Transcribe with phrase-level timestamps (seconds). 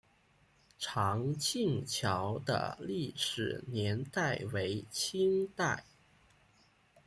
[0.79, 5.83] 长庆桥的历史年代为清代。